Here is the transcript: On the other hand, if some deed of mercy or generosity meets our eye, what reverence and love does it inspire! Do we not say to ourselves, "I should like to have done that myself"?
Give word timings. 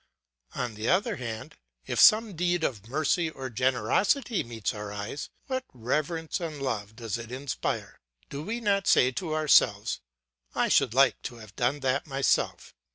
On 0.55 0.73
the 0.73 0.89
other 0.89 1.17
hand, 1.17 1.57
if 1.85 1.99
some 1.99 2.35
deed 2.35 2.63
of 2.63 2.87
mercy 2.87 3.29
or 3.29 3.51
generosity 3.51 4.43
meets 4.43 4.73
our 4.73 4.91
eye, 4.91 5.15
what 5.45 5.63
reverence 5.75 6.39
and 6.39 6.59
love 6.59 6.95
does 6.95 7.19
it 7.19 7.31
inspire! 7.31 7.99
Do 8.27 8.41
we 8.41 8.61
not 8.61 8.87
say 8.87 9.11
to 9.11 9.35
ourselves, 9.35 10.01
"I 10.55 10.69
should 10.69 10.95
like 10.95 11.21
to 11.21 11.35
have 11.35 11.55
done 11.55 11.81
that 11.81 12.07
myself"? 12.07 12.73